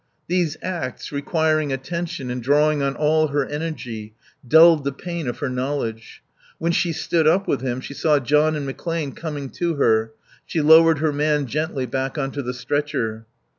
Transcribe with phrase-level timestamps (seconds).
[0.27, 4.15] These acts, requiring attention and drawing on all her energy,
[4.47, 6.23] dulled the pain of her knowledge.
[6.57, 10.13] When she stood up with him she saw John and McClane coming to her.
[10.43, 13.27] She lowered her man gently back on to the stretcher.